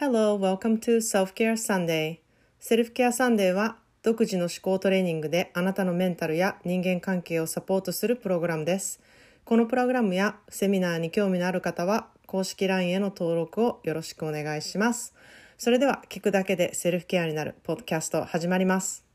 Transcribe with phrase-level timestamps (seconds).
[0.00, 2.20] Hello, welcome to Self-Care Sunday.
[2.58, 8.98] セルフケアサンデーは独自の思考トレーニングであなたのメンタルや人間関係をサポートするプログラムです。
[9.44, 15.12] このプログラムやセミナーに興味のある方は公式 LINE への登録をよろしくお願いします。
[15.58, 19.09] それでは聞くだけでセルフケアになるポッドキャスト始まります。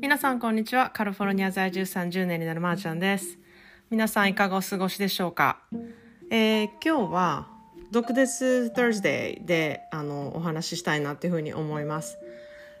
[0.00, 0.90] 皆さんこんにちは。
[0.90, 3.38] カリフォルニア在住30年になるまーちゃんです。
[3.90, 5.60] 皆さんいかがお過ごしでしょうか、
[6.30, 7.48] えー今日は
[7.90, 12.18] 毒舌 Thursday であのお話ししたいなっていうふうに思います。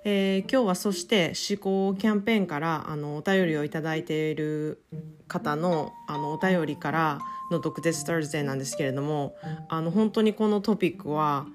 [0.04, 4.82] えー今日はそして思考キャンペーンからあのお便りをいただいている
[5.26, 9.36] 方のあのお便りからの毒舌 Thursday なんですけれども
[9.68, 11.46] あの本当にこのトピックは、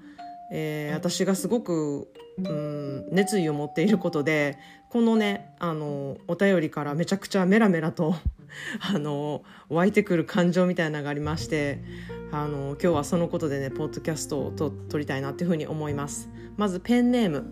[0.54, 4.58] えー私がすごく、うん、熱意を持っていることで
[4.90, 8.14] このねあのお便りからめちゃくちゃメラメラと
[8.80, 11.82] あの湧いてくる感情みたいなのがありまして
[12.30, 16.28] あの今日はそのことでねポッドキャストをと撮りたいなっていうふうに思います。
[16.56, 17.46] まずペンネーム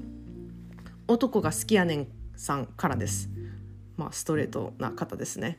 [1.08, 2.06] 男が好きやねん
[2.36, 3.30] さんからです。
[3.96, 5.58] まあストレートな方ですね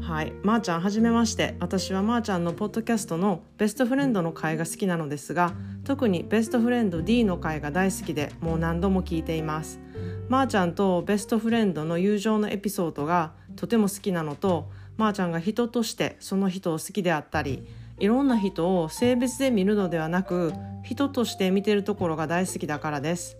[0.00, 1.56] はい、まー、ちゃんはじめまして。
[1.60, 5.52] 私はまーちゃんのポッドキャストのベストフレンドの回が好きなのですが
[5.84, 9.80] 特にベストフレンド D の回が大好きでもう何度も聞いています。
[10.28, 17.66] まーちゃんとベストフレンドの友情のエピソードがとても好きなのとまーちゃんが人としてその人を好きであったり
[17.98, 23.36] いろんな人を性別で見るのではなく人として見てるところが大好きだからです。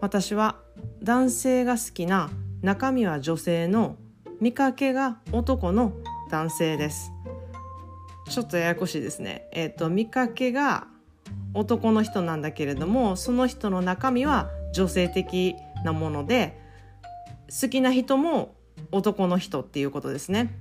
[0.00, 0.56] 私は
[1.02, 2.30] 男性が好きな
[2.62, 3.96] 中身は女性の
[4.40, 5.92] 見かけが男の
[6.30, 7.12] 男性です。
[8.30, 9.48] ちょっとややこしいですね。
[9.52, 10.86] えっ、と見かけが
[11.52, 16.58] 男の人なんだけれどもその人の中身は女性的なもので
[17.48, 18.54] 好きな人も
[18.92, 20.58] 男の人っていうことですね。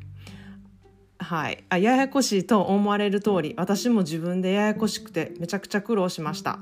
[1.18, 6.60] はい、あややこしいと思われる通り私も自分でややこしくてめちゃくちゃ苦労しました。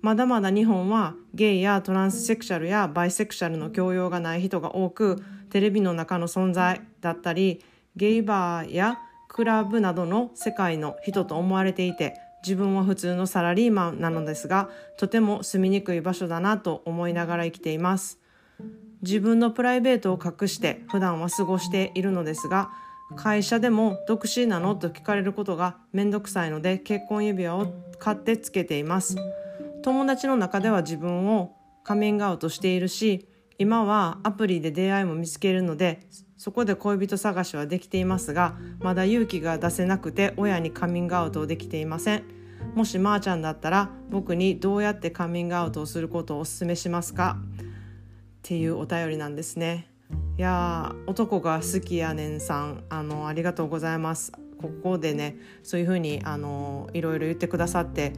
[0.00, 7.62] まだまだ日本はゲイやトランスセクシャルやバイセクシャルの教養がない人が多くテレビの中の存在だったり
[7.94, 8.98] ゲイバーや
[9.28, 18.18] クラブなどの世界の人と思われていて自分は普通のサラリーマンなのですがとても住みにくい場所だなと思いながら生きています。
[19.02, 22.70] 自分のプライベートを隠して普段は過ごしているのですが
[23.16, 29.16] 会社でも独身なのと聞かれることがめんどくさいので結婚指輪を買ってつけています。
[29.82, 31.54] 友達の中では自分を
[31.84, 36.00] カミングアウトしているし今はアプリで出会いも見つけるので
[36.36, 42.24] そこで恋人探しはできていますがまだ勇気が出せなくて親にカミングアウトできていません。
[42.74, 47.38] もしまーちゃんだったら僕にどうやってカミングアウトをすることをお勧めしますか？
[47.60, 47.64] っ
[48.42, 49.88] ていうお便りなんですね。
[50.38, 54.32] いや男が好きやねんさんあのありがとうございます。
[54.68, 58.12] ここでねそういうふうにあのいろいろ言ってくださって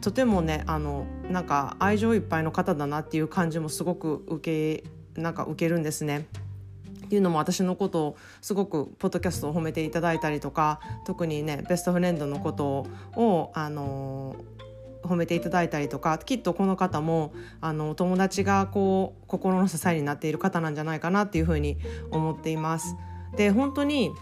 [0.00, 6.26] とてもねあのなんか愛情いっぱいの方だなっていう感じもすごく受けなんか受けるんですね。
[7.06, 14.34] っていうのも私のことをすごくポッドキャストを褒めていただいたりとか特にねベストフレンドのことをあの
[15.06, 21.78] 褒めていただいたりとかきっとこの方もあの友達がこう心の支えになっている方なんじゃないかなっていうふうに
[22.10, 22.96] 思っています。
[23.36, 24.12] で本当に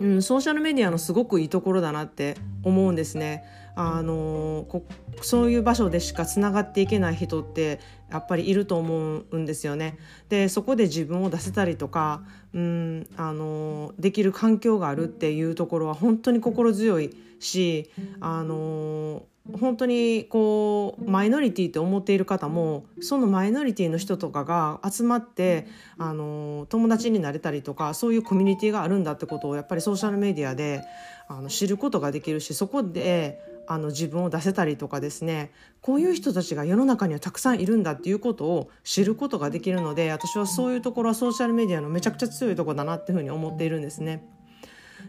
[0.00, 3.44] うん、ソーシャルメディアのすごくいいところだなって思うんですね。
[3.80, 4.84] あのこ
[5.22, 7.78] そういう場所でしかつながっていけない人って
[8.10, 9.98] やっぱりいると思うんですよね。
[10.28, 12.22] でそこで自分を出せたりとか、
[12.52, 19.22] うん、あのできる環境があるっていうところは本当に心強いし、あの
[19.52, 25.66] 本当にこうマイノリティって思っている方もそのマイノリティの人とかが集まって
[25.96, 30.82] あの友達になれたりとかそういうコミュニティがあるんだってことをやっぱりソーシャルメディアで
[31.28, 44.24] あの知ることができるしそこであの自分を出せたりとかですねこういう人たちが世の中にはたくさんいるんだっていうことを知ることができるので私はそういうところはソーシャルメディアのめちゃくちゃ強いとこだなっていうふうに思っているんですね。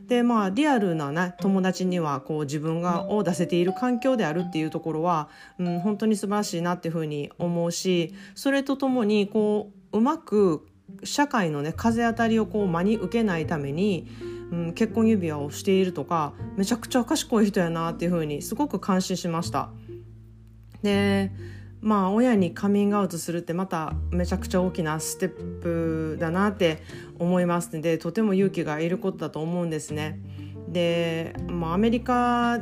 [0.08, 10.68] でまあリアルなね友達にはこう自分がを出せている環境であるっていうところは、うん、本当に素晴らしいなっていうふうに思うしそれとともにこううまく
[11.04, 14.08] 社会のね風当たりをこう真に受けないために、
[14.52, 19.70] うん、結婚指輪をしているとかめちゃくちゃ賢い人やなっていうふうにすごく感心しました。
[20.82, 21.32] で
[21.82, 26.84] まあ親にカミングアウトするってまためちゃくちゃ大きなステップだなって
[27.18, 30.20] 思いますのでとても勇気がいることだと思うんですね。
[30.68, 32.60] で、まあ、アメリカ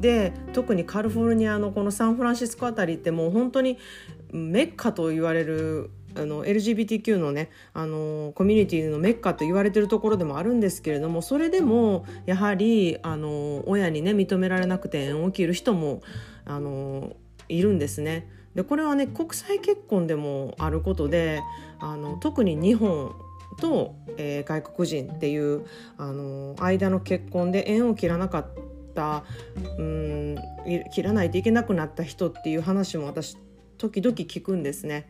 [0.00, 3.78] で特にカリフォルニアのこのサンフランシスコあたりってもう本当に
[4.32, 16.02] メッカと言われるあの LGBTQ のねあのコミュニティのメッカと言われてるところでもあるんですけれどもそれでもやはりあの親にね認められなくて縁を切る人も
[16.44, 17.14] あの
[17.48, 18.37] いるんですね。
[18.54, 21.42] でこれはね国際結婚でもあることで
[21.78, 23.14] あの特に日本
[23.60, 25.66] と、えー、外国人っていう
[25.96, 28.48] あの間の結婚で縁を切らなかっ
[28.94, 29.24] た
[29.78, 30.36] うん
[30.92, 33.36] 切らないといけなくなった人っていう話も私
[33.76, 35.08] 時々聞くんですね。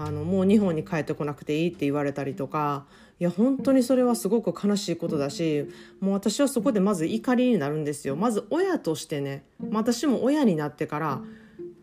[0.00, 2.86] あのもう日本に帰ってこなくていいって言われたりとか
[3.18, 5.68] いや本当にそれはすごく悲しいことだし
[6.00, 11.20] もう私はそこでまず怒りになるんですよまず親としてね私も親になってから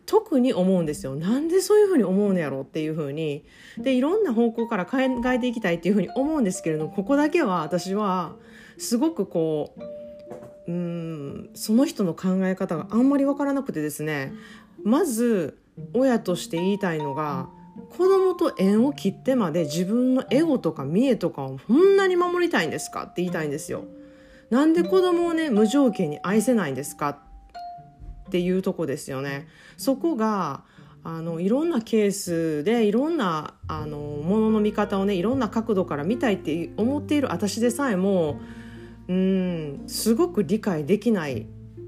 [0.06, 1.16] 特に思うんですよ。
[1.16, 3.44] なんでそういうふうに思うのやろうっていうふうに。
[3.76, 8.34] でいろんな方向から考えていきたいっていうふうに思うんですけれどここだけは私は
[8.78, 9.74] すごくこ
[10.66, 14.32] ううんその人の考え方があんまり分からなくてですね。
[14.82, 15.58] まず
[15.92, 17.48] 親として言いたいのが
[17.90, 23.84] 子供と縁を切ってまで自分のエゴとか見栄とかをこんなに守りたいんですかって言いたいんですよ。
[24.50, 27.25] なんで子供をね無条件に愛せないんですか
[28.26, 29.48] っていうとこですよね。
[29.76, 30.64] そこが
[31.04, 38.40] あのいろんなケースでいろんなあのものの見方をねいろんな角度から見たいって思っている私でさえも
[39.06, 41.46] うんすごく理解できない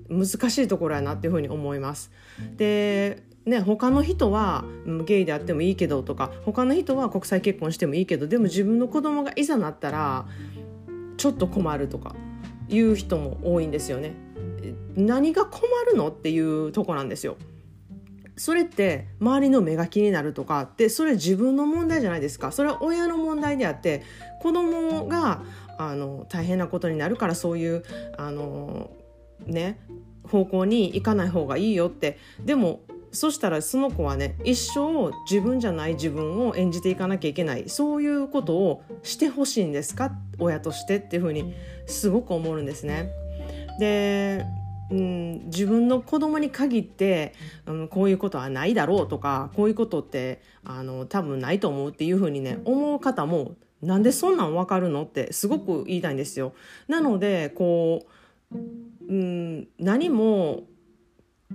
[0.08, 2.12] 難しいところやなっていうふうに思います。
[2.56, 4.64] でね、他の人は
[5.06, 10.26] ゲイであってもいいけどとか他の人は国際結婚してもいいけどでも自分の子供がいざなったら
[11.16, 12.14] ちょっと困るとか
[12.68, 14.27] いう人も多いんですよね。
[14.96, 17.36] 何が困るのっていうとこなんですよ。
[18.36, 24.04] それって周りの目が気になるとかってそれ自分の問題じゃないですかそれは親の問題であって
[24.40, 25.42] 子供が
[25.76, 27.82] あの大変なことになるからそういう
[28.16, 28.90] あの
[29.44, 29.80] ね
[30.22, 40.12] 方向に行かない方がいいよってでもそしたらその子はね一生自分じゃない自分を演じていかなきゃいけないそういうことをしてほしいんですか？
[40.38, 41.54] 親としてっていうふうに
[41.86, 43.10] すごく思うんですね。
[43.78, 44.44] で
[44.90, 47.34] うん、自分の子供に限って、
[47.66, 56.52] うん、こういうことはないだろうとかこういうことってあの多分ないと思うっていうふうにね思う方もなんでそんなん分かるのってすごく言いたいんですよ。
[56.88, 58.06] なのでこ
[58.50, 58.56] う、
[59.08, 60.64] うん、何も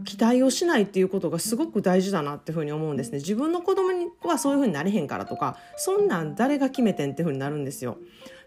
[0.05, 3.19] 期待をしないっていうことがすごく大事だなっていうふうに思うんですね。
[3.19, 7.97] 自分の子供にはそういうふうになれへんからとかそんなん誰が決めてんっていうふうになるんですよ。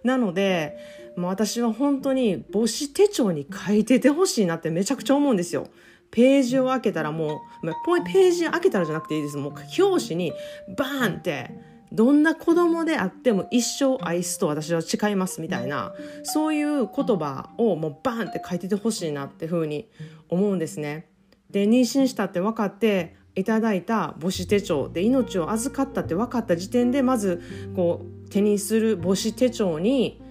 [0.03, 0.77] なので
[1.17, 5.69] もう私は本当に母子手帳に書いててほしいなってめちゃくちゃ思うんですよ。
[6.11, 9.37] ページを開けたらもう、ページ開けたらじゃなくていいです。
[9.37, 10.33] もう表紙に
[10.77, 11.51] バーンって、
[11.93, 19.89] どんな子供であっても一生愛すと私は誓いますみたいな、そういう言葉をもうバーンって書いててほしいなってふうに
[20.29, 21.09] 思うんですね。
[21.57, 27.43] で、妊娠したって分かって、いただいた母子手帳で命を預かったって分かった時点でまず
[27.77, 30.23] こう手にする母子手帳に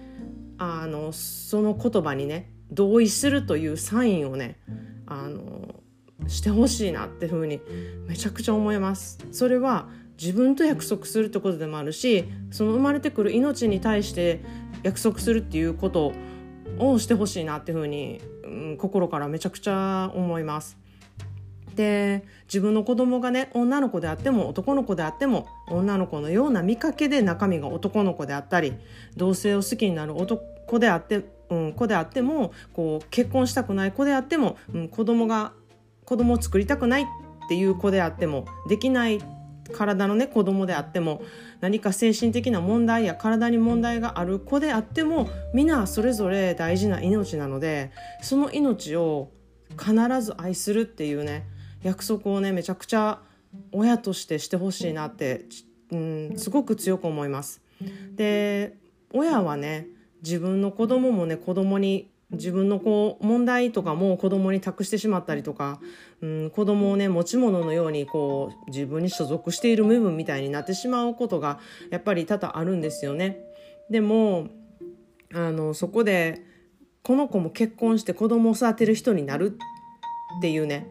[0.58, 4.58] あのその言葉にね同意するというサインをね
[5.06, 5.82] あの
[6.26, 7.60] してほしいなっていうふうに
[8.08, 9.18] めちゃくちゃ思います。
[9.30, 9.88] それは
[10.20, 14.42] 自分と約束するってことでもあるしその生まれてくる命に対して
[14.82, 16.12] 約束するっていうこと
[16.78, 20.85] をしてほしいなっていうふうに、うん、心からめちゃくちゃ思います。
[21.76, 28.74] で自分の子供がね女の子であっても男の子であっても女の子のような見かけで中身が男の子であったり
[29.16, 35.52] 同性を好きになる男であって、うん、子であってもこう結婚したくない子であっても、うん、子供が
[36.04, 37.06] 子供を作りたくないっ
[37.48, 39.20] ていう子であってもできない
[39.72, 41.22] 体のね子供であっても
[41.60, 47.90] 何か精神的な問題や体に問題がある子であっても皆それぞれ大事な命なので
[48.22, 49.30] その命を
[49.70, 51.44] 必ず愛するっていうね
[51.86, 53.20] 約束をねめちゃくちゃ
[53.70, 55.46] 親としてしてほしいなって、
[55.92, 57.62] うん、すごく強く思います。
[58.14, 58.76] で
[59.12, 59.86] 親はね
[60.22, 65.78] 自分の子供もね子供に自分のこう問題とかも子供に託してしまったりとか、
[66.20, 73.38] うん、子供をね持ち物のようにこう自分に所属している部分みたいになってしまうことがやっぱり多々あるんですよね。
[73.90, 74.48] でも
[75.32, 76.42] あのそこで
[77.04, 79.56] この子も結婚して子供を育てる人になる
[80.38, 80.88] っていうね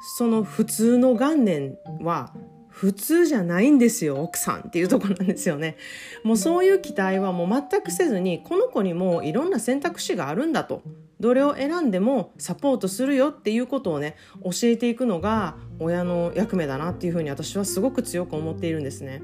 [0.00, 2.32] その普通の元年は
[2.68, 5.76] 普通じゃないんですよ奥さんっていうとこなんですよね
[6.24, 10.82] もうそういう期待はもう全くせずにこの子にもいろんな選択肢があるんだと
[11.18, 19.20] どれを選んでもサポートするよっていうことをね教えていくのが親の役目だなっていうふうに私はすごく強く思っているんですね。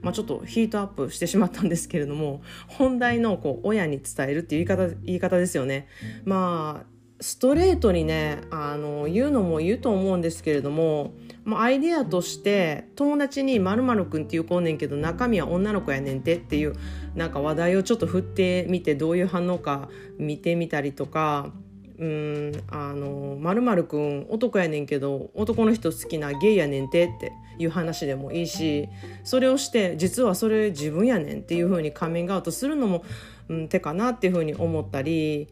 [0.00, 5.88] まあ、ちょっとヒートアップしてしまったんですけれども本題のこう親に伝えるっていう言い方言い方ですよね。
[6.24, 16.74] まあストレートにねあの言うのも言うと思うんですけれども、まあ、アイデアとして友達に「まるくんって言うこんねんけど中身は女の子やねんて」っていう
[17.16, 21.52] なんか話題をちょっと振ってみてどういう反応か見てみたりとか。
[21.98, 28.88] うんあのまるくん男やねんけど男の人好きなゲイやねんてっていう話でもいいし
[29.24, 33.04] それをして実はそれ自分やねんっていう風にカミングアウトするのも、
[33.48, 35.48] うん、手かなっていう風に思ったり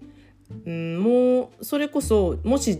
[0.66, 2.78] うん、もうそれこそもし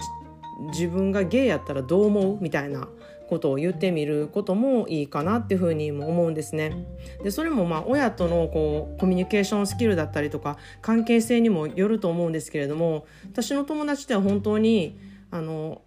[0.72, 2.88] 自分がゲイやったらどう思うみたいな
[3.28, 6.86] ことを言ってみることもいいかなっていうふうにも思うんですね。
[7.22, 14.98] でそれもまあ親とのこうコミュニケーションスキルだったりとか関係性にもよると思うんですけれども私の友達では本当に
[15.30, 15.82] あの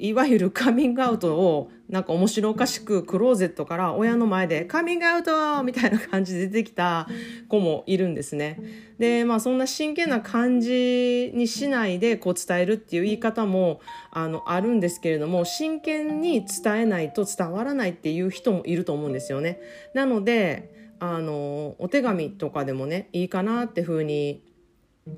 [0.00, 7.08] いわゆるカミングアウトをなんか面白おかしくクローゼットから親の前で「カミングアウト!」みたいな感じで出てきた
[7.48, 8.60] 子もいるんですね。
[8.98, 13.80] でまあそんな真剣な感じにしないでこう伝えるっていう言い方も
[14.10, 19.60] あのあるんですけれども真剣に伝えないと伝わらないっていう人もいると思うんですよね。
[19.94, 24.42] なのであのお手紙とかでもねいいかなっていうふうに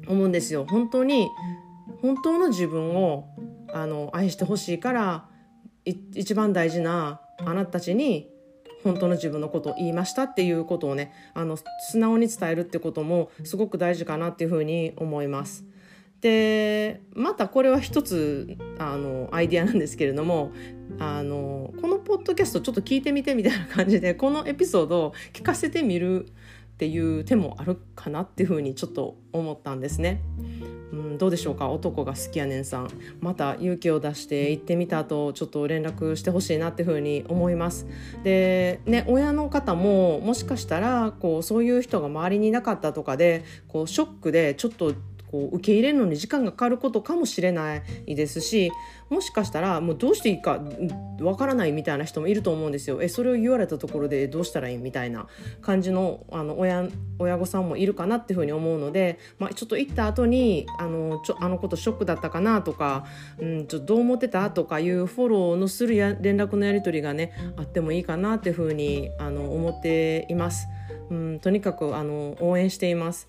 [0.07, 0.65] 思うんですよ。
[0.65, 1.29] 本当に
[2.01, 3.29] 本当の自分を
[3.73, 5.29] あの愛してほしいから
[5.85, 8.31] 一番大事なあなたたちに
[8.85, 15.65] 本当の自分のことを言いましたっていうことをねあの素直に伝えるってこともすごく大事かなっていうふうに思います。
[16.21, 20.53] でまたこれは一つあのアイディアなんですけれども
[21.01, 26.31] あのこのポッドキャストちょっと聞いてみてみたいな感じでこのエピソードを聞かせてみるっ
[26.79, 30.23] ていう手もあるかなっていうふうにちょっと思ったんですね。
[30.93, 31.69] うん、どうでしょうか？
[31.71, 32.89] 男が好きやねんさん。
[33.21, 37.87] また勇気を出して行ってみた後ちょっと連絡してほしいなっていうふうに思います。
[38.23, 44.93] でね親の方ももしかしたらこうそういう人が周りにいなかったとかでこうショックでちょっと
[45.33, 48.71] こう受け入れるのに時間がかかることかもしれないですし
[49.09, 50.61] もしかしたらもうどうしていいか
[51.21, 53.03] わからないみたいな人もいると思うんですよ。
[53.03, 55.27] えそれを言われたところでどうしたらいいみたいな
[55.61, 56.87] 感じのあの親
[57.19, 63.07] 親御さんもいるかなっていうふうに思うので、まあ、ちょっと行った後にあのちょあのことショックだったかなとか、
[63.39, 70.69] うん、ちょどう思ってたとかいうフォローのするや連絡のやり取りがねあってもいいかなっていうふうにあの思っています。
[71.11, 73.29] うん、とにかくあの応援しています。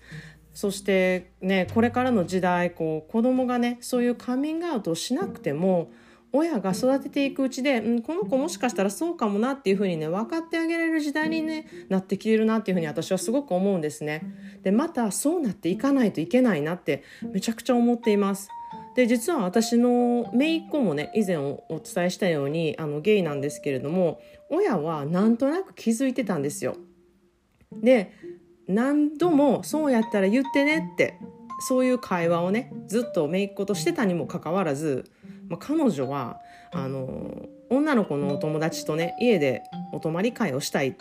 [0.54, 5.90] そしてねこれからの時代こう子供がねそういうカミングアウトをしなくても
[6.36, 14.22] 親が育てていくうちで、うん、この子もしかしたらそうかもなっていうふうにね分かってあげられる時代にねなってきてるなっていうふうに私はすごく思うんですね。
[14.62, 18.48] でまたそうなっていかないといけないなってめちゃくちゃ思っています。
[18.96, 24.20] で実は私の姪っ子もね以前お伝えしたようにあのゲイなんですけれども
[24.50, 26.76] 親はなんとなく気づいてたんですよ。
[27.72, 28.12] で
[28.68, 31.18] 何度もそうやったら言ってねって
[31.60, 35.04] そういう会話をねずっと姪っ子としてたにもかかわらず、
[35.48, 36.40] まあ、彼女は
[36.72, 40.94] あの女の子のお友達とね家でお泊まり会をしたいっ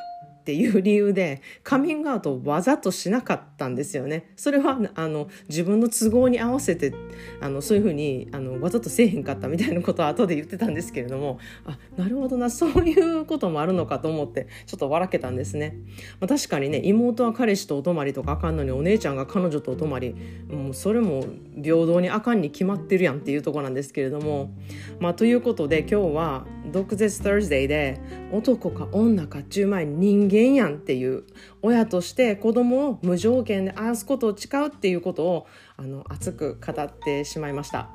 [0.43, 4.33] っていう理由でカミングアウトをわざとしなかったんですよね。
[4.35, 6.93] それはあの自分の都合に合わせて
[7.39, 15.77] あのそういうふうにあのわざとせえへんかったみたいなことを後で言ってたんですけれどもあなるほどなそういうこともあるのかと思ってちょっと笑けたんですね。
[16.19, 20.13] まあ、確かにね妹は彼氏とお泊まりとかあかんのにお姉ちゃんが彼女とお泊まり
[20.49, 21.23] もうそれも
[21.55, 24.51] 平等にあかんに決まってるやんっていうとこなんですけれども。
[24.99, 27.99] まあ、ということで今日は毒舌 Thursday で
[28.31, 31.23] 男か女かっちゅう前に人間やんっていう
[31.61, 35.47] 親として子供を無条件で愛すことを誓うっていうことを
[35.77, 37.89] あの熱く語ってしまいました。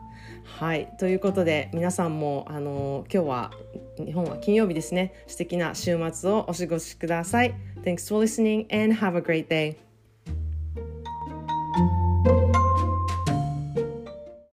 [0.45, 3.51] はいということで皆さんもあの今日は
[3.99, 7.55] 日本は金曜日ですね素敵な週末をお過ごしください。
[7.83, 9.88] Thanks for listening and have a great day.